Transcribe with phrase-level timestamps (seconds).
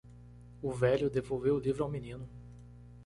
[0.63, 2.27] O velho devolveu o livro ao menino.